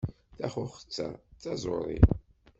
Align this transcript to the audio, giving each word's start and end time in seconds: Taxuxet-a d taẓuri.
Taxuxet-a 0.37 1.07
d 1.35 1.37
taẓuri. 1.41 1.99